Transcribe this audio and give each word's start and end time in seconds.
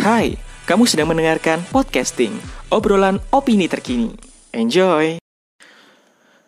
Hai, 0.00 0.32
kamu 0.64 0.88
sedang 0.88 1.12
mendengarkan 1.12 1.60
podcasting, 1.68 2.32
obrolan 2.72 3.20
opini 3.28 3.68
terkini. 3.68 4.16
Enjoy! 4.48 5.20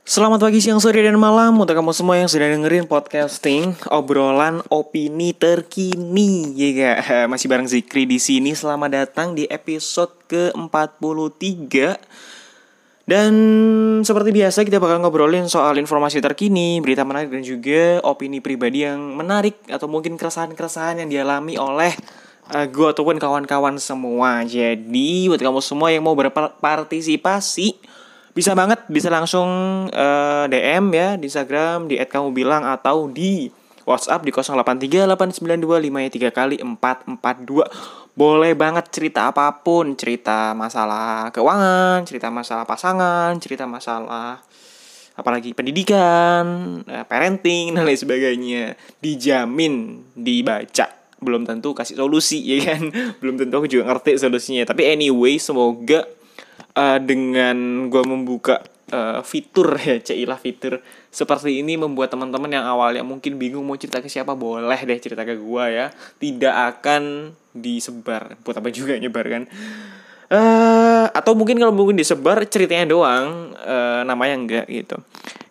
Selamat 0.09 0.41
pagi, 0.41 0.65
siang, 0.65 0.81
sore, 0.81 1.05
dan 1.05 1.21
malam 1.21 1.61
untuk 1.61 1.77
kamu 1.77 1.93
semua 1.93 2.17
yang 2.17 2.33
sudah 2.33 2.49
dengerin 2.49 2.89
podcasting, 2.89 3.77
obrolan 3.93 4.65
opini 4.73 5.37
terkini. 5.37 6.57
Ya 6.57 6.97
gak? 6.97 7.29
Masih 7.37 7.53
bareng 7.53 7.69
Zikri 7.69 8.09
di 8.09 8.17
sini. 8.17 8.57
Selamat 8.57 9.05
datang 9.05 9.37
di 9.37 9.45
episode 9.45 10.17
ke-43. 10.33 12.01
Dan 13.05 13.33
seperti 14.01 14.33
biasa 14.33 14.65
kita 14.65 14.81
bakal 14.81 15.05
ngobrolin 15.05 15.45
soal 15.53 15.77
informasi 15.77 16.25
terkini, 16.25 16.81
berita 16.81 17.05
menarik 17.05 17.29
dan 17.29 17.45
juga 17.45 18.01
opini 18.01 18.41
pribadi 18.41 18.89
yang 18.89 19.13
menarik 19.13 19.61
atau 19.69 19.93
mungkin 19.93 20.17
keresahan-keresahan 20.17 21.05
yang 21.05 21.13
dialami 21.13 21.61
oleh 21.61 21.93
uh, 22.51 22.67
gue 22.67 22.89
ataupun 22.91 23.23
kawan-kawan 23.23 23.79
semua. 23.79 24.43
Jadi 24.43 25.31
buat 25.31 25.39
kamu 25.39 25.63
semua 25.63 25.95
yang 25.95 26.03
mau 26.03 26.19
berpartisipasi 26.19 27.79
bisa 28.33 28.57
banget 28.57 28.81
bisa 28.89 29.13
langsung 29.13 29.45
uh, 29.93 30.49
DM 30.49 30.89
ya 30.97 31.21
di 31.21 31.29
Instagram 31.29 31.85
di 31.85 32.01
@kamubilang 32.01 32.65
atau 32.65 33.13
di 33.13 33.53
WhatsApp 33.85 34.25
di 34.25 34.33
08389253 34.33 36.33
kali 36.33 36.57
442. 36.65 37.69
Boleh 38.13 38.53
banget 38.57 38.89
cerita 38.93 39.33
apa 39.33 39.49
pun, 39.65 39.97
cerita 39.97 40.53
masalah 40.57 41.33
keuangan, 41.33 42.05
cerita 42.05 42.31
masalah 42.33 42.65
pasangan, 42.65 43.37
cerita 43.41 43.67
masalah 43.69 44.41
apalagi 45.13 45.53
pendidikan, 45.53 46.81
eh, 46.89 47.05
parenting 47.05 47.71
dan 47.77 47.85
lain 47.85 48.01
sebagainya. 48.01 48.81
Dijamin 49.03 50.05
dibaca 50.17 51.02
belum 51.23 51.47
tentu 51.47 51.73
kasih 51.73 51.97
solusi 51.97 52.43
ya 52.43 52.75
kan? 52.75 52.91
Belum 53.23 53.39
tentu 53.39 53.55
aku 53.63 53.71
juga 53.71 53.89
ngerti 53.89 54.19
solusinya. 54.19 54.67
Tapi 54.67 54.91
anyway 54.91 55.39
semoga 55.39 56.03
uh, 56.75 56.99
dengan 56.99 57.87
gue 57.87 58.03
membuka 58.03 58.61
uh, 58.91 59.23
fitur 59.23 59.79
ya 59.87 60.03
cailah 60.03 60.37
fitur 60.37 60.83
seperti 61.15 61.63
ini 61.63 61.79
membuat 61.79 62.11
teman-teman 62.11 62.51
yang 62.51 62.67
awalnya 62.67 63.07
mungkin 63.07 63.39
bingung 63.39 63.63
mau 63.63 63.79
cerita 63.79 64.03
ke 64.03 64.11
siapa 64.11 64.35
boleh 64.35 64.81
deh 64.83 64.99
cerita 64.99 65.23
ke 65.23 65.39
gue 65.39 65.65
ya. 65.71 65.95
Tidak 66.19 66.55
akan 66.75 67.33
disebar. 67.55 68.35
Buat 68.43 68.59
apa 68.59 68.69
juga 68.75 68.99
nyebar 68.99 69.27
kan? 69.31 69.45
Uh, 70.33 71.13
atau 71.13 71.37
mungkin 71.37 71.61
kalau 71.61 71.77
mungkin 71.77 71.93
disebar 71.93 72.41
ceritanya 72.49 72.89
doang 72.89 73.53
uh, 73.63 74.01
namanya 74.03 74.35
enggak 74.35 74.67
gitu. 74.67 74.97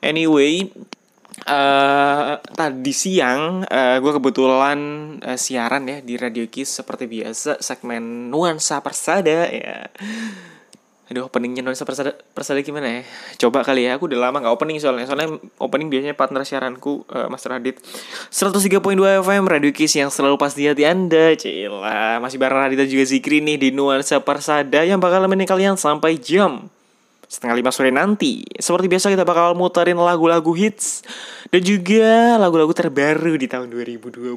Anyway 0.01 0.73
Uh, 1.41 2.37
tadi 2.53 2.93
siang 2.93 3.65
uh, 3.65 3.97
gue 3.97 4.11
kebetulan 4.13 4.79
uh, 5.25 5.33
siaran 5.33 5.89
ya 5.89 5.97
di 5.97 6.13
Radio 6.13 6.45
Kiss 6.45 6.69
seperti 6.69 7.09
biasa 7.09 7.57
segmen 7.57 8.29
nuansa 8.29 8.77
persada 8.85 9.49
ya. 9.49 9.89
Aduh 11.11 11.27
openingnya 11.27 11.59
nuansa 11.65 11.83
persada, 11.83 12.13
persada 12.31 12.61
gimana 12.61 12.87
ya? 12.87 13.01
Coba 13.41 13.65
kali 13.65 13.83
ya, 13.83 13.97
aku 13.97 14.07
udah 14.07 14.31
lama 14.31 14.39
gak 14.39 14.53
opening 14.53 14.79
soalnya 14.79 15.09
Soalnya 15.09 15.43
opening 15.59 15.91
biasanya 15.91 16.15
partner 16.15 16.45
siaranku 16.47 17.03
uh, 17.09 17.27
Mas 17.27 17.43
Radit 17.43 17.83
103.2 18.31 18.79
FM 19.25 19.43
Radio 19.49 19.73
Kiss 19.75 19.97
yang 19.97 20.07
selalu 20.07 20.39
pasti 20.39 20.69
hati 20.69 20.87
anda 20.87 21.35
Cila, 21.35 22.21
masih 22.23 22.37
bareng 22.37 22.69
Radit 22.69 22.87
juga 22.87 23.03
Zikri 23.03 23.43
nih 23.43 23.59
di 23.59 23.69
nuansa 23.75 24.23
persada 24.23 24.87
Yang 24.87 25.03
bakal 25.03 25.25
nemenin 25.25 25.49
kalian 25.49 25.75
sampai 25.75 26.15
jam 26.15 26.71
setengah 27.31 27.55
lima 27.63 27.71
sore 27.71 27.95
nanti. 27.95 28.43
Seperti 28.59 28.91
biasa 28.91 29.07
kita 29.07 29.23
bakal 29.23 29.55
muterin 29.55 29.95
lagu-lagu 29.95 30.51
hits 30.51 31.07
dan 31.47 31.63
juga 31.63 32.35
lagu-lagu 32.35 32.75
terbaru 32.75 33.39
di 33.39 33.47
tahun 33.47 33.71
2021. 33.71 34.35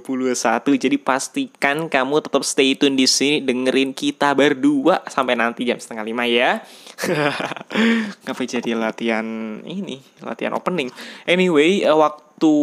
Jadi 0.79 0.97
pastikan 1.03 1.91
kamu 1.91 2.23
tetap 2.23 2.47
stay 2.47 2.79
tune 2.79 2.95
di 2.95 3.11
sini 3.11 3.43
dengerin 3.43 3.91
kita 3.91 4.31
berdua 4.39 5.03
sampai 5.11 5.35
nanti 5.35 5.67
jam 5.67 5.83
setengah 5.83 6.07
lima 6.07 6.23
ya. 6.31 6.63
Ngapain 8.31 8.47
jadi 8.47 8.79
latihan 8.79 9.27
ini, 9.67 9.99
latihan 10.23 10.55
opening. 10.55 10.95
Anyway, 11.27 11.83
uh, 11.83 11.99
waktu 11.99 12.55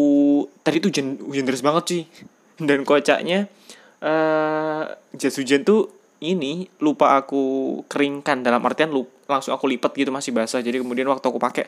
tadi 0.63 0.79
tuh 0.79 0.95
hujan, 0.95 1.19
hujan 1.28 1.44
deras 1.44 1.59
banget 1.59 1.84
sih. 1.91 2.03
Dan 2.55 2.88
kocaknya 2.88 3.51
uh, 4.00 4.95
jas 5.11 5.35
hujan 5.35 5.67
tuh 5.67 6.00
ini 6.21 6.69
lupa 6.77 7.17
aku 7.17 7.81
keringkan 7.89 8.45
dalam 8.45 8.61
artian 8.61 8.93
lupa 8.93 9.09
langsung 9.25 9.57
aku 9.57 9.65
lipat 9.65 9.91
gitu 9.97 10.13
masih 10.13 10.31
basah. 10.31 10.61
Jadi 10.61 10.77
kemudian 10.77 11.09
waktu 11.09 11.25
aku 11.25 11.41
pakai 11.41 11.65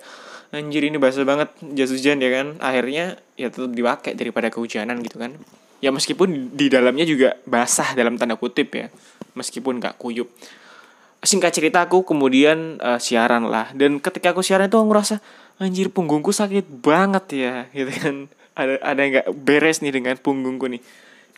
anjir 0.54 0.86
ini 0.86 1.02
basah 1.02 1.26
banget 1.26 1.50
jas 1.74 1.90
hujan 1.90 2.22
ya 2.22 2.30
kan? 2.30 2.48
Akhirnya 2.62 3.18
ya 3.34 3.50
tetap 3.50 3.74
dipakai 3.74 4.14
daripada 4.14 4.54
kehujanan 4.54 5.02
gitu 5.02 5.18
kan. 5.18 5.34
Ya 5.82 5.90
meskipun 5.90 6.54
di 6.54 6.70
dalamnya 6.70 7.04
juga 7.04 7.36
basah 7.50 7.98
dalam 7.98 8.16
tanda 8.22 8.38
kutip 8.38 8.72
ya 8.78 8.94
meskipun 9.34 9.82
nggak 9.82 9.98
kuyup. 9.98 10.30
Singkat 11.24 11.52
cerita 11.56 11.82
aku 11.82 12.06
kemudian 12.06 12.78
uh, 12.78 13.02
siaran 13.02 13.50
lah. 13.50 13.74
Dan 13.74 13.98
ketika 13.98 14.38
aku 14.38 14.46
siaran 14.46 14.70
itu 14.70 14.78
aku 14.78 14.86
ngerasa 14.86 15.18
anjir 15.58 15.90
punggungku 15.90 16.30
sakit 16.30 16.70
banget 16.84 17.26
ya 17.34 17.54
gitu 17.74 17.90
kan. 17.90 18.16
Ada 18.54 18.78
ada 18.86 19.02
nggak 19.02 19.28
beres 19.34 19.82
nih 19.82 19.98
dengan 19.98 20.14
punggungku 20.22 20.70
nih 20.70 20.84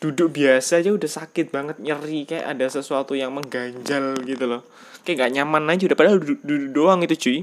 duduk 0.04 0.36
biasa 0.36 0.84
aja 0.84 0.92
udah 0.92 1.08
sakit 1.08 1.56
banget 1.56 1.80
nyeri 1.80 2.28
kayak 2.28 2.58
ada 2.58 2.68
sesuatu 2.68 3.16
yang 3.16 3.32
mengganjal 3.32 4.20
gitu 4.28 4.46
loh. 4.46 4.62
Kayak 5.08 5.28
gak 5.30 5.32
nyaman 5.40 5.64
aja 5.72 5.84
udah 5.88 5.98
padahal 5.98 6.18
duduk, 6.20 6.40
duduk 6.44 6.70
doang 6.76 7.00
itu 7.06 7.16
cuy. 7.16 7.40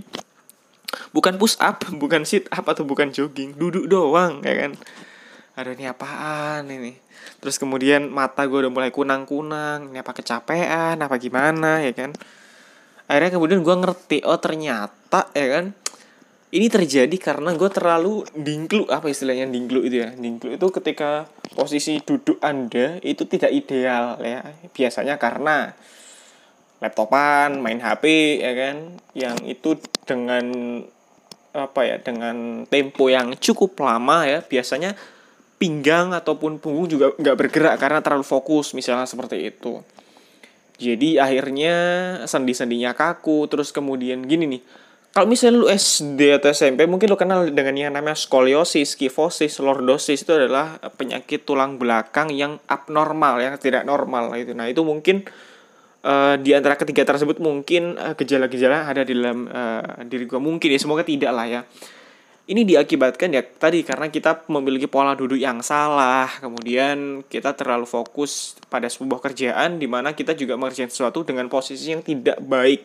Bukan 1.17 1.41
push 1.41 1.57
up 1.63 1.85
bukan 2.03 2.29
sit 2.29 2.49
up 2.53 2.69
atau 2.69 2.85
bukan 2.85 3.15
jogging 3.15 3.57
duduk 3.57 3.89
doang 3.89 4.45
ya 4.45 4.69
kan. 4.69 4.73
Ada 5.53 5.77
ini 5.77 5.85
apaan 5.89 6.69
ini? 6.69 6.93
Terus 7.43 7.61
kemudian 7.61 8.09
mata 8.09 8.47
gue 8.49 8.59
udah 8.67 8.73
mulai 8.73 8.91
kunang-kunang 8.95 9.93
ini 9.93 9.99
apa 10.01 10.13
kecapean 10.17 10.97
apa 11.01 11.17
gimana 11.21 11.85
ya 11.85 11.93
kan? 11.93 12.13
Akhirnya 13.11 13.37
kemudian 13.37 13.61
gue 13.61 13.75
ngerti 13.77 14.19
oh 14.25 14.39
ternyata 14.41 15.29
ya 15.37 15.47
kan? 15.61 15.65
Ini 16.53 16.69
terjadi 16.69 17.17
karena 17.17 17.57
gue 17.57 17.71
terlalu 17.73 18.29
dingklu 18.37 18.85
apa 18.93 19.09
istilahnya 19.09 19.49
dingklu 19.49 19.85
itu 19.89 20.05
ya? 20.05 20.13
Dingklu 20.13 20.57
itu 20.61 20.67
ketika 20.69 21.29
posisi 21.53 22.01
duduk 22.01 22.41
anda 22.41 22.99
itu 23.05 23.29
tidak 23.29 23.53
ideal 23.53 24.19
ya. 24.21 24.43
Biasanya 24.73 25.21
karena 25.21 25.77
laptopan 26.83 27.63
main 27.63 27.79
HP 27.79 28.05
ya 28.43 28.53
kan 28.59 28.77
yang 29.15 29.39
itu 29.47 29.79
dengan 30.03 30.45
apa 31.53 31.81
ya 31.85 31.97
dengan 32.01 32.65
tempo 32.67 33.13
yang 33.13 33.37
cukup 33.37 33.77
lama 33.79 34.25
ya 34.25 34.41
biasanya 34.43 34.97
pinggang 35.61 36.11
ataupun 36.11 36.59
punggung 36.59 36.91
juga 36.91 37.15
nggak 37.15 37.39
bergerak 37.39 37.77
karena 37.79 38.03
terlalu 38.03 38.27
fokus 38.27 38.75
misalnya 38.75 39.07
seperti 39.07 39.53
itu. 39.53 39.79
Jadi 40.83 41.23
akhirnya 41.23 41.77
sendi-sendinya 42.27 42.97
kaku 42.99 43.47
terus 43.47 43.71
kemudian 43.71 44.27
gini 44.27 44.59
nih 44.59 44.63
kalau 45.13 45.29
misalnya 45.29 45.61
lu 45.61 45.69
SD 45.69 46.41
atau 46.41 46.49
SMP 46.49 46.89
mungkin 46.89 47.13
lu 47.13 47.21
kenal 47.21 47.45
dengan 47.53 47.77
yang 47.77 47.93
namanya 47.93 48.17
skoliosis, 48.17 48.97
kifosis, 48.97 49.61
lordosis 49.61 50.25
itu 50.25 50.33
adalah 50.33 50.81
penyakit 50.97 51.45
tulang 51.45 51.77
belakang 51.77 52.33
yang 52.33 52.57
abnormal, 52.65 53.37
yang 53.37 53.61
tidak 53.61 53.85
normal 53.85 54.33
gitu. 54.41 54.57
Nah, 54.57 54.73
itu 54.73 54.81
mungkin 54.81 55.21
uh, 56.01 56.41
di 56.41 56.57
antara 56.57 56.81
ketiga 56.81 57.05
tersebut 57.05 57.45
mungkin 57.45 58.01
uh, 58.01 58.17
gejala-gejala 58.17 58.89
ada 58.89 59.05
di 59.05 59.13
dalam 59.13 59.53
uh, 59.53 60.01
diri 60.09 60.25
gua 60.25 60.41
mungkin 60.41 60.73
ya 60.73 60.81
semoga 60.81 61.05
tidak 61.05 61.29
lah 61.29 61.45
ya. 61.45 61.61
Ini 62.49 62.65
diakibatkan 62.65 63.37
ya 63.37 63.45
tadi 63.45 63.85
karena 63.85 64.09
kita 64.09 64.49
memiliki 64.49 64.89
pola 64.89 65.13
duduk 65.13 65.37
yang 65.37 65.61
salah, 65.61 66.41
kemudian 66.41 67.21
kita 67.29 67.53
terlalu 67.53 67.85
fokus 67.85 68.57
pada 68.73 68.89
sebuah 68.89 69.21
kerjaan 69.21 69.77
di 69.77 69.85
mana 69.85 70.17
kita 70.17 70.33
juga 70.33 70.57
mengerjakan 70.57 70.89
sesuatu 70.89 71.21
dengan 71.21 71.53
posisi 71.53 71.93
yang 71.93 72.01
tidak 72.01 72.41
baik, 72.41 72.81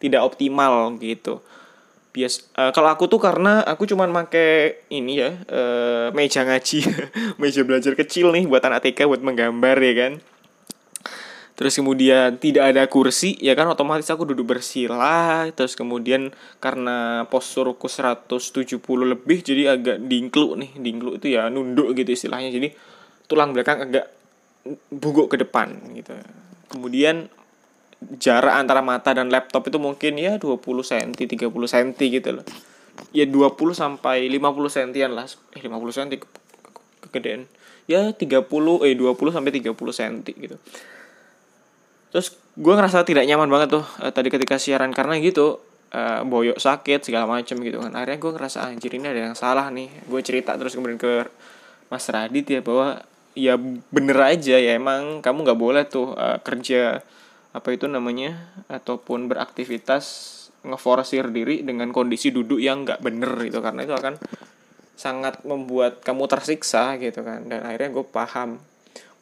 tidak 0.00 0.24
optimal 0.24 0.96
gitu 0.96 1.44
bias 2.18 2.50
uh, 2.58 2.74
kalau 2.74 2.90
aku 2.90 3.06
tuh 3.06 3.22
karena 3.22 3.62
aku 3.62 3.86
cuman 3.86 4.10
make 4.10 4.82
ini 4.90 5.22
ya 5.22 5.38
uh, 5.46 6.10
meja 6.10 6.42
ngaji 6.42 6.82
meja 7.40 7.62
belajar 7.62 7.94
kecil 7.94 8.34
nih 8.34 8.50
buat 8.50 8.66
anak 8.66 8.90
TK 8.90 9.06
buat 9.06 9.22
menggambar 9.22 9.78
ya 9.78 9.94
kan. 9.94 10.14
Terus 11.58 11.74
kemudian 11.74 12.38
tidak 12.38 12.70
ada 12.70 12.86
kursi 12.86 13.34
ya 13.42 13.58
kan 13.58 13.66
otomatis 13.66 14.06
aku 14.10 14.30
duduk 14.30 14.54
bersila. 14.54 15.46
Terus 15.50 15.74
kemudian 15.74 16.30
karena 16.62 17.26
posturku 17.26 17.90
170 17.90 18.78
lebih 19.02 19.42
jadi 19.42 19.74
agak 19.74 19.98
dingklu 20.06 20.54
nih 20.54 20.70
dingklu 20.78 21.18
itu 21.18 21.34
ya 21.34 21.50
nunduk 21.50 21.98
gitu 21.98 22.14
istilahnya. 22.14 22.54
Jadi 22.54 22.70
tulang 23.26 23.50
belakang 23.50 23.90
agak 23.90 24.06
buguk 24.86 25.34
ke 25.34 25.36
depan 25.42 25.74
gitu. 25.98 26.14
Kemudian 26.70 27.26
jarak 27.98 28.54
antara 28.54 28.78
mata 28.78 29.10
dan 29.10 29.26
laptop 29.28 29.66
itu 29.66 29.78
mungkin 29.82 30.14
ya 30.18 30.38
20 30.38 30.62
cm 30.62 31.10
30 31.18 31.50
cm 31.50 31.88
gitu 31.98 32.30
loh. 32.38 32.46
Ya 33.10 33.26
20 33.26 33.54
sampai 33.74 34.26
50 34.30 34.38
cm 34.70 35.10
lah. 35.10 35.26
Eh 35.54 35.62
50 35.62 35.96
cm 35.98 36.08
kegedean. 37.08 37.50
Ya 37.90 38.14
30 38.14 38.46
eh 38.86 38.94
20 38.94 39.34
sampai 39.34 39.50
30 39.50 39.74
cm 39.74 40.14
gitu. 40.38 40.56
Terus 42.08 42.38
gue 42.58 42.74
ngerasa 42.74 43.02
tidak 43.02 43.26
nyaman 43.26 43.50
banget 43.50 43.68
tuh 43.82 43.84
eh, 44.02 44.14
tadi 44.14 44.30
ketika 44.30 44.62
siaran. 44.62 44.94
Karena 44.94 45.18
gitu 45.18 45.58
eh, 45.90 46.22
boyok 46.22 46.62
sakit 46.62 47.02
segala 47.02 47.26
macem 47.26 47.58
gitu 47.58 47.82
kan. 47.82 47.90
Akhirnya 47.98 48.18
gue 48.22 48.32
ngerasa 48.38 48.70
anjir 48.70 48.94
ini 48.94 49.10
ada 49.10 49.34
yang 49.34 49.36
salah 49.38 49.66
nih. 49.74 49.90
Gue 50.06 50.22
cerita 50.22 50.54
terus 50.54 50.78
kemudian 50.78 51.02
ke 51.02 51.26
Mas 51.90 52.06
Radit 52.06 52.46
ya 52.46 52.60
bahwa 52.62 53.02
ya 53.38 53.54
bener 53.94 54.18
aja 54.18 54.58
ya 54.58 54.74
emang 54.74 55.22
kamu 55.22 55.46
nggak 55.46 55.60
boleh 55.60 55.82
tuh 55.86 56.12
uh, 56.18 56.42
kerja 56.42 57.00
apa 57.58 57.74
itu 57.74 57.90
namanya? 57.90 58.38
Ataupun 58.70 59.26
beraktivitas 59.26 60.34
ngeforsir 60.62 61.26
diri 61.34 61.66
dengan 61.66 61.90
kondisi 61.90 62.30
duduk 62.30 62.62
yang 62.62 62.86
nggak 62.86 63.02
bener 63.02 63.34
gitu. 63.42 63.58
Karena 63.58 63.82
itu 63.82 63.94
akan 63.98 64.14
sangat 64.94 65.42
membuat 65.42 66.06
kamu 66.06 66.30
tersiksa 66.30 66.94
gitu 67.02 67.26
kan. 67.26 67.50
Dan 67.50 67.66
akhirnya 67.66 67.90
gue 67.90 68.06
paham. 68.06 68.62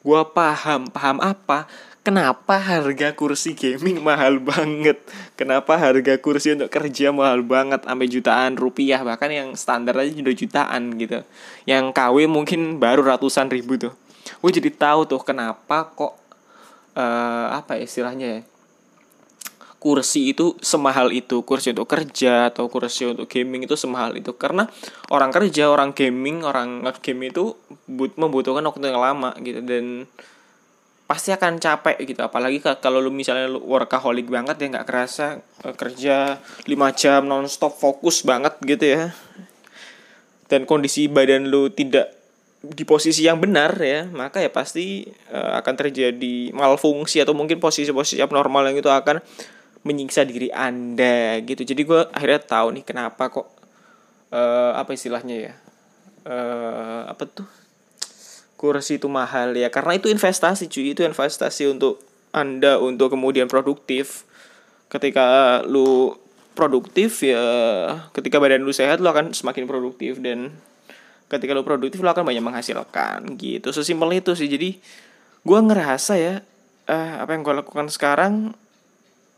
Gue 0.04 0.22
paham. 0.36 0.92
Paham 0.92 1.16
apa? 1.24 1.64
Kenapa 2.06 2.62
harga 2.62 3.10
kursi 3.18 3.58
gaming 3.58 3.98
mahal 3.98 4.38
banget? 4.38 5.02
Kenapa 5.34 5.74
harga 5.74 6.14
kursi 6.22 6.54
untuk 6.54 6.70
kerja 6.70 7.10
mahal 7.10 7.42
banget? 7.42 7.82
Sampai 7.82 8.06
jutaan 8.06 8.54
rupiah. 8.54 9.02
Bahkan 9.02 9.30
yang 9.32 9.48
standar 9.58 9.98
aja 9.98 10.14
udah 10.14 10.36
jutaan 10.36 10.94
gitu. 11.00 11.26
Yang 11.66 11.90
KW 11.90 12.30
mungkin 12.30 12.78
baru 12.78 13.02
ratusan 13.02 13.50
ribu 13.50 13.74
tuh. 13.74 13.90
Gue 14.38 14.50
jadi 14.54 14.70
tahu 14.70 15.10
tuh 15.10 15.22
kenapa 15.26 15.90
kok 15.98 16.25
uh, 16.96 17.46
apa 17.52 17.78
istilahnya 17.78 18.40
ya? 18.40 18.42
Kursi 19.76 20.32
itu 20.32 20.56
semahal 20.64 21.12
itu 21.14 21.44
kursi 21.46 21.70
untuk 21.70 21.86
kerja 21.86 22.50
atau 22.50 22.66
kursi 22.66 23.06
untuk 23.06 23.28
gaming 23.30 23.68
itu 23.68 23.76
semahal 23.78 24.16
itu. 24.18 24.34
Karena 24.34 24.66
orang 25.12 25.30
kerja 25.30 25.70
orang 25.70 25.94
gaming 25.94 26.42
orang 26.42 26.82
game 27.04 27.30
itu 27.30 27.54
membutuhkan 28.16 28.64
waktu 28.66 28.90
yang 28.90 28.98
lama 28.98 29.30
gitu 29.44 29.62
dan 29.62 30.08
pasti 31.06 31.30
akan 31.30 31.62
capek 31.62 32.02
gitu. 32.02 32.20
Apalagi 32.24 32.58
kalau 32.82 32.98
lu 32.98 33.14
misalnya 33.14 33.46
lu 33.46 33.62
workaholic 33.62 34.26
banget 34.26 34.58
ya 34.58 34.66
nggak 34.74 34.86
kerasa 34.90 35.38
eh, 35.62 35.74
kerja 35.76 36.42
5 36.66 36.98
jam 36.98 37.22
nonstop 37.30 37.78
fokus 37.78 38.26
banget 38.26 38.58
gitu 38.66 38.84
ya. 38.84 39.14
Dan 40.50 40.66
kondisi 40.66 41.06
badan 41.06 41.46
lu 41.46 41.70
tidak 41.70 42.15
di 42.72 42.84
posisi 42.88 43.26
yang 43.26 43.38
benar 43.38 43.76
ya 43.78 44.08
maka 44.08 44.42
ya 44.42 44.50
pasti 44.50 45.06
uh, 45.30 45.58
akan 45.60 45.74
terjadi 45.76 46.50
malfungsi 46.56 47.22
atau 47.22 47.36
mungkin 47.36 47.62
posisi-posisi 47.62 48.18
abnormal 48.22 48.70
yang 48.72 48.80
itu 48.80 48.90
akan 48.90 49.20
menyiksa 49.86 50.26
diri 50.26 50.50
anda 50.50 51.38
gitu. 51.46 51.62
Jadi 51.62 51.86
gue 51.86 52.00
akhirnya 52.10 52.42
tahu 52.42 52.74
nih 52.74 52.84
kenapa 52.84 53.30
kok 53.30 53.46
uh, 54.34 54.74
apa 54.74 54.90
istilahnya 54.98 55.36
ya 55.38 55.54
uh, 56.26 57.06
apa 57.06 57.22
tuh 57.30 57.46
kursi 58.58 58.98
itu 58.98 59.06
mahal 59.06 59.54
ya. 59.54 59.70
Karena 59.70 59.94
itu 59.94 60.10
investasi 60.10 60.66
cuy. 60.66 60.96
Itu 60.96 61.06
investasi 61.06 61.70
untuk 61.70 62.02
anda 62.34 62.82
untuk 62.82 63.14
kemudian 63.14 63.46
produktif. 63.46 64.26
Ketika 64.90 65.62
lu 65.62 66.18
produktif 66.56 67.20
ya 67.20 67.44
ketika 68.16 68.40
badan 68.40 68.64
lu 68.64 68.72
sehat 68.72 69.04
lu 69.04 69.12
akan 69.12 69.36
semakin 69.36 69.68
produktif 69.68 70.16
dan 70.24 70.56
ketika 71.26 71.52
lu 71.54 71.66
produktif 71.66 71.98
lu 71.98 72.10
akan 72.10 72.22
banyak 72.22 72.44
menghasilkan 72.44 73.34
gitu. 73.38 73.74
Sesimpel 73.74 74.22
itu 74.22 74.32
sih. 74.38 74.46
Jadi 74.46 74.78
gue 75.46 75.58
ngerasa 75.58 76.14
ya 76.18 76.34
uh, 76.90 77.14
apa 77.22 77.30
yang 77.34 77.42
gue 77.46 77.54
lakukan 77.54 77.86
sekarang 77.90 78.54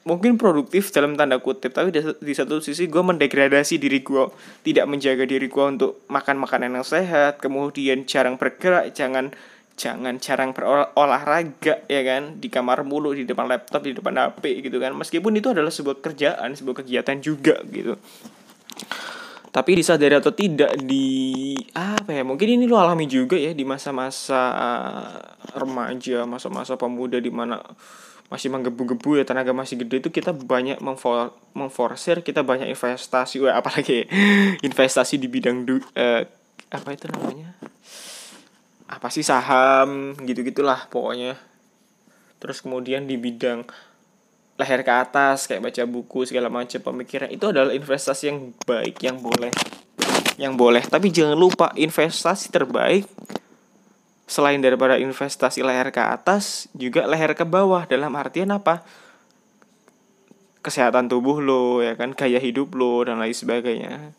mungkin 0.08 0.40
produktif 0.40 0.88
dalam 0.88 1.20
tanda 1.20 1.36
kutip 1.36 1.76
tapi 1.76 1.92
di, 1.92 2.00
di 2.00 2.32
satu 2.32 2.64
sisi 2.64 2.88
gue 2.88 3.02
mendegradasi 3.04 3.76
diri 3.76 4.00
gue 4.00 4.24
tidak 4.64 4.88
menjaga 4.88 5.28
diri 5.28 5.52
gue 5.52 5.64
untuk 5.68 6.00
makan 6.08 6.40
makanan 6.40 6.80
yang 6.80 6.86
sehat 6.86 7.44
kemudian 7.44 8.08
jarang 8.08 8.40
bergerak 8.40 8.96
jangan 8.96 9.36
jangan 9.76 10.16
jarang 10.18 10.50
berolahraga 10.56 11.86
ya 11.86 12.02
kan? 12.02 12.40
Di 12.40 12.48
kamar 12.50 12.82
mulu 12.82 13.14
di 13.14 13.28
depan 13.28 13.46
laptop 13.46 13.86
di 13.86 13.94
depan 13.94 14.16
HP 14.16 14.64
gitu 14.64 14.82
kan? 14.82 14.90
Meskipun 14.96 15.38
itu 15.38 15.54
adalah 15.54 15.70
sebuah 15.70 16.02
kerjaan 16.02 16.56
sebuah 16.56 16.82
kegiatan 16.82 17.20
juga 17.22 17.62
gitu 17.68 17.94
tapi 19.48 19.80
disadari 19.80 20.14
atau 20.16 20.32
tidak 20.32 20.76
di 20.84 21.56
apa 21.72 22.12
ya 22.12 22.22
mungkin 22.24 22.60
ini 22.60 22.64
lo 22.68 22.76
alami 22.76 23.08
juga 23.08 23.34
ya 23.34 23.56
di 23.56 23.64
masa-masa 23.64 24.40
remaja 25.56 26.28
masa-masa 26.28 26.76
pemuda 26.76 27.16
di 27.18 27.32
mana 27.32 27.60
masih 28.28 28.52
menggebu-gebu 28.52 29.16
ya 29.16 29.24
tenaga 29.24 29.56
masih 29.56 29.80
gede 29.80 30.04
itu 30.04 30.10
kita 30.12 30.36
banyak 30.36 30.84
memfor 30.84 31.32
memforsir 31.56 32.20
kita 32.20 32.44
banyak 32.44 32.68
investasi 32.68 33.40
wah 33.40 33.56
apalagi 33.56 34.04
investasi 34.68 35.16
di 35.16 35.32
bidang 35.32 35.64
du 35.64 35.80
uh, 35.96 36.22
apa 36.68 36.92
itu 36.92 37.08
namanya? 37.08 37.56
Apa 38.88 39.08
sih 39.12 39.24
saham 39.24 40.16
gitu 40.24 40.44
gitulah 40.44 40.88
pokoknya. 40.92 41.36
Terus 42.38 42.60
kemudian 42.60 43.08
di 43.08 43.16
bidang 43.16 43.64
leher 44.58 44.82
ke 44.82 44.90
atas 44.90 45.46
kayak 45.46 45.70
baca 45.70 45.82
buku 45.86 46.26
segala 46.26 46.50
macam 46.50 46.82
pemikiran 46.82 47.30
itu 47.30 47.46
adalah 47.46 47.70
investasi 47.70 48.34
yang 48.34 48.38
baik 48.66 48.98
yang 49.06 49.22
boleh. 49.22 49.54
Yang 50.34 50.54
boleh. 50.58 50.82
Tapi 50.82 51.14
jangan 51.14 51.38
lupa 51.38 51.70
investasi 51.78 52.50
terbaik 52.50 53.06
selain 54.28 54.60
daripada 54.60 54.98
investasi 55.00 55.64
leher 55.64 55.94
ke 55.94 56.02
atas 56.02 56.66
juga 56.74 57.06
leher 57.06 57.38
ke 57.38 57.46
bawah. 57.46 57.86
Dalam 57.86 58.10
artian 58.18 58.50
apa? 58.50 58.82
Kesehatan 60.58 61.06
tubuh 61.06 61.38
lo 61.38 61.78
ya 61.78 61.94
kan? 61.94 62.18
Gaya 62.18 62.42
hidup 62.42 62.74
lo 62.74 63.06
dan 63.06 63.22
lain 63.22 63.32
sebagainya. 63.32 64.10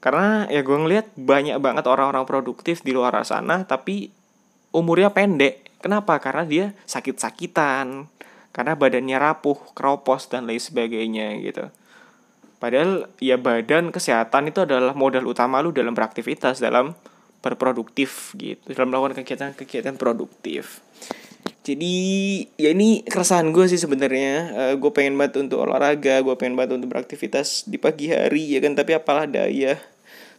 Karena 0.00 0.48
ya 0.48 0.64
gue 0.64 0.76
ngeliat 0.76 1.12
banyak 1.20 1.60
banget 1.60 1.84
orang-orang 1.84 2.24
produktif 2.24 2.80
di 2.80 2.96
luar 2.96 3.12
sana 3.28 3.60
tapi 3.68 4.08
umurnya 4.72 5.12
pendek. 5.12 5.68
Kenapa? 5.84 6.16
Karena 6.16 6.48
dia 6.48 6.72
sakit-sakitan 6.88 8.08
karena 8.56 8.72
badannya 8.72 9.20
rapuh 9.20 9.76
keropos 9.76 10.32
dan 10.32 10.48
lain 10.48 10.56
sebagainya 10.56 11.36
gitu. 11.44 11.68
Padahal 12.56 13.04
ya 13.20 13.36
badan 13.36 13.92
kesehatan 13.92 14.48
itu 14.48 14.64
adalah 14.64 14.96
modal 14.96 15.28
utama 15.28 15.60
lu 15.60 15.76
dalam 15.76 15.92
beraktivitas 15.92 16.56
dalam 16.64 16.96
berproduktif 17.44 18.32
gitu. 18.32 18.64
Dalam 18.72 18.88
melakukan 18.88 19.20
kegiatan-kegiatan 19.20 20.00
produktif. 20.00 20.80
Jadi 21.68 21.94
ya 22.56 22.72
ini 22.72 23.04
keresahan 23.04 23.52
gue 23.52 23.68
sih 23.68 23.76
sebenarnya. 23.76 24.34
Uh, 24.56 24.74
gue 24.80 24.88
pengen 24.88 25.20
banget 25.20 25.36
untuk 25.44 25.68
olahraga 25.68 26.24
gue 26.24 26.32
pengen 26.40 26.56
banget 26.56 26.80
untuk 26.80 26.96
beraktivitas 26.96 27.68
di 27.68 27.76
pagi 27.76 28.08
hari 28.08 28.56
ya 28.56 28.64
kan? 28.64 28.72
Tapi 28.72 28.96
apalah 28.96 29.28
daya. 29.28 29.76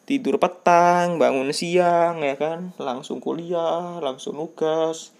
Tidur 0.09 0.41
petang 0.41 1.21
bangun 1.21 1.53
siang 1.53 2.25
ya 2.25 2.33
kan? 2.33 2.73
Langsung 2.81 3.21
kuliah 3.21 4.01
langsung 4.01 4.41
nugas 4.41 5.13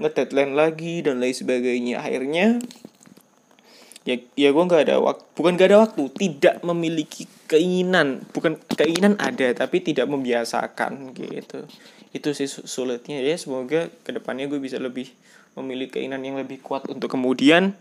ngedeadline 0.00 0.56
lagi 0.56 1.04
dan 1.04 1.20
lain 1.20 1.36
sebagainya. 1.36 2.00
Akhirnya 2.00 2.58
ya 4.08 4.16
ya 4.32 4.48
gue 4.48 4.64
nggak 4.64 4.88
ada 4.88 4.96
waktu 4.96 5.22
bukan 5.36 5.52
gak 5.60 5.68
ada 5.68 5.78
waktu 5.84 6.02
tidak 6.16 6.54
memiliki 6.64 7.28
keinginan. 7.46 8.24
Bukan 8.32 8.56
keinginan 8.72 9.20
ada 9.20 9.52
tapi 9.52 9.84
tidak 9.84 10.08
membiasakan 10.08 11.12
gitu. 11.14 11.68
Itu 12.10 12.32
sih 12.32 12.48
sulitnya. 12.48 13.20
Ya 13.20 13.36
semoga 13.36 13.92
ke 14.02 14.10
depannya 14.10 14.48
gue 14.48 14.58
bisa 14.58 14.80
lebih 14.80 15.12
memiliki 15.54 16.00
keinginan 16.00 16.22
yang 16.24 16.36
lebih 16.40 16.62
kuat 16.62 16.86
untuk 16.88 17.12
kemudian 17.12 17.76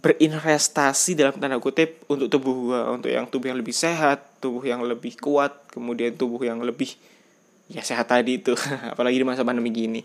berinvestasi 0.00 1.18
dalam 1.18 1.34
tanda 1.36 1.58
kutip 1.58 2.06
untuk 2.06 2.30
tubuh 2.30 2.54
gue 2.54 2.80
untuk 2.94 3.10
yang 3.10 3.26
tubuh 3.26 3.50
yang 3.50 3.58
lebih 3.58 3.74
sehat 3.74 4.22
tubuh 4.38 4.62
yang 4.62 4.80
lebih 4.86 5.18
kuat 5.18 5.52
kemudian 5.74 6.14
tubuh 6.14 6.46
yang 6.46 6.62
lebih 6.62 6.94
ya 7.70 7.82
sehat 7.82 8.10
tadi 8.10 8.38
itu. 8.42 8.54
Apalagi 8.94 9.18
di 9.18 9.26
masa 9.26 9.42
pandemi 9.42 9.74
gini 9.74 10.02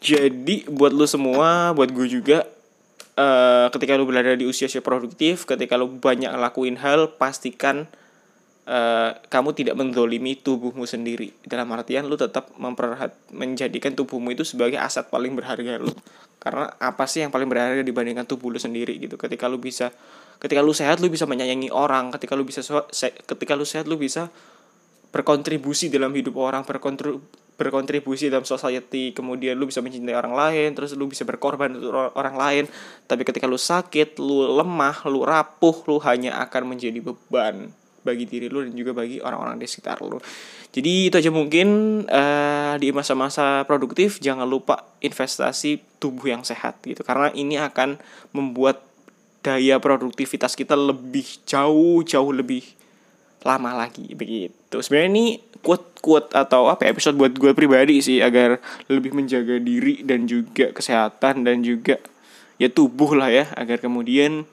jadi 0.00 0.68
buat 0.68 0.92
lu 0.92 1.08
semua 1.08 1.72
buat 1.72 1.88
gue 1.88 2.06
juga 2.08 2.44
uh, 3.16 3.66
ketika 3.72 3.96
lu 3.96 4.04
berada 4.04 4.36
di 4.36 4.44
usia 4.44 4.68
usia 4.68 4.84
produktif 4.84 5.48
ketika 5.48 5.74
lu 5.74 5.88
banyak 5.88 6.30
lakuin 6.36 6.76
hal 6.78 7.16
pastikan 7.16 7.88
uh, 8.68 9.10
kamu 9.30 9.50
tidak 9.56 9.74
mendolimi 9.78 10.36
tubuhmu 10.36 10.84
sendiri. 10.84 11.32
Dalam 11.46 11.70
artian 11.72 12.04
lu 12.06 12.18
tetap 12.18 12.52
memperhat 12.58 13.16
menjadikan 13.32 13.94
tubuhmu 13.94 14.34
itu 14.34 14.42
sebagai 14.42 14.76
aset 14.76 15.08
paling 15.08 15.32
berharga 15.32 15.80
lu. 15.80 15.90
Karena 16.36 16.70
apa 16.78 17.08
sih 17.08 17.24
yang 17.24 17.32
paling 17.32 17.48
berharga 17.48 17.82
dibandingkan 17.82 18.28
tubuh 18.28 18.52
lu 18.52 18.60
sendiri 18.60 18.98
gitu? 19.00 19.16
Ketika 19.16 19.48
lu 19.48 19.56
bisa 19.58 19.90
ketika 20.36 20.60
lu 20.60 20.76
sehat 20.76 21.00
lu 21.00 21.08
bisa 21.08 21.24
menyayangi 21.24 21.72
orang. 21.72 22.12
Ketika 22.12 22.36
lu 22.36 22.44
bisa 22.44 22.62
ketika 23.24 23.56
lu 23.56 23.64
sehat 23.64 23.88
lu 23.88 23.96
bisa 23.96 24.28
berkontribusi 25.14 25.88
dalam 25.88 26.12
hidup 26.12 26.36
orang 26.36 26.66
berkontribusi 26.66 27.45
berkontribusi 27.56 28.28
dalam 28.28 28.44
society 28.44 29.16
kemudian 29.16 29.56
lu 29.56 29.64
bisa 29.64 29.80
mencintai 29.80 30.12
orang 30.12 30.36
lain 30.36 30.76
terus 30.76 30.92
lu 30.92 31.08
bisa 31.08 31.24
berkorban 31.24 31.72
untuk 31.72 31.92
orang 32.12 32.36
lain. 32.36 32.64
Tapi 33.08 33.24
ketika 33.24 33.48
lu 33.48 33.56
sakit 33.56 34.20
lu 34.20 34.60
lemah 34.60 35.04
lu 35.08 35.24
rapuh 35.24 35.76
lu 35.88 35.96
hanya 36.04 36.36
akan 36.44 36.76
menjadi 36.76 37.00
beban 37.00 37.72
bagi 38.06 38.22
diri 38.22 38.46
lu 38.46 38.62
dan 38.62 38.76
juga 38.78 38.94
bagi 38.94 39.18
orang-orang 39.18 39.58
di 39.58 39.66
sekitar 39.66 39.98
lu. 40.04 40.22
Jadi 40.70 41.10
itu 41.10 41.16
aja 41.18 41.32
mungkin 41.32 41.68
uh, 42.06 42.78
di 42.78 42.94
masa-masa 42.94 43.66
produktif 43.66 44.22
jangan 44.22 44.46
lupa 44.46 44.86
investasi 45.02 45.82
tubuh 45.98 46.30
yang 46.30 46.46
sehat 46.46 46.78
gitu. 46.86 47.02
Karena 47.02 47.32
ini 47.34 47.58
akan 47.58 47.98
membuat 48.36 48.84
daya 49.42 49.78
produktivitas 49.78 50.58
kita 50.58 50.74
lebih 50.74 51.26
jauh 51.46 52.02
jauh 52.02 52.34
lebih 52.34 52.66
lama 53.42 53.76
lagi 53.76 54.12
begitu 54.16 54.80
sebenarnya 54.80 55.10
ini 55.12 55.26
quote 55.60 55.98
quote 55.98 56.30
atau 56.32 56.70
apa 56.70 56.86
ya, 56.86 56.94
episode 56.94 57.18
buat 57.18 57.34
gue 57.34 57.52
pribadi 57.52 57.98
sih 57.98 58.22
agar 58.22 58.62
lebih 58.86 59.12
menjaga 59.12 59.58
diri 59.58 60.06
dan 60.06 60.30
juga 60.30 60.70
kesehatan 60.70 61.42
dan 61.42 61.60
juga 61.66 61.98
ya 62.56 62.70
tubuh 62.70 63.18
lah 63.18 63.28
ya 63.28 63.44
agar 63.58 63.82
kemudian 63.82 64.46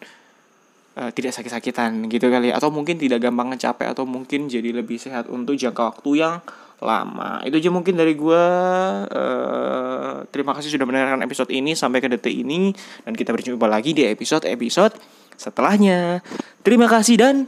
uh, 0.97 1.11
tidak 1.13 1.37
sakit-sakitan 1.37 2.09
gitu 2.09 2.27
kali 2.29 2.51
ya. 2.51 2.59
atau 2.59 2.69
mungkin 2.73 2.99
tidak 2.99 3.23
gampang 3.23 3.53
ngecapek 3.53 3.93
atau 3.93 4.03
mungkin 4.03 4.49
jadi 4.49 4.73
lebih 4.73 4.97
sehat 4.99 5.29
untuk 5.29 5.55
jangka 5.55 5.81
waktu 5.97 6.11
yang 6.19 6.35
lama. 6.83 7.39
Itu 7.47 7.63
aja 7.63 7.71
mungkin 7.71 7.95
dari 7.95 8.13
gue. 8.13 8.43
Uh, 9.07 10.27
terima 10.29 10.51
kasih 10.51 10.75
sudah 10.75 10.83
mendengarkan 10.83 11.23
episode 11.23 11.49
ini 11.49 11.73
sampai 11.73 12.03
ke 12.03 12.11
detik 12.11 12.35
ini 12.35 12.75
dan 13.07 13.15
kita 13.15 13.31
berjumpa 13.31 13.65
lagi 13.65 13.95
di 13.95 14.03
episode-episode 14.03 14.99
setelahnya. 15.39 16.19
Terima 16.61 16.91
kasih 16.91 17.15
dan 17.15 17.47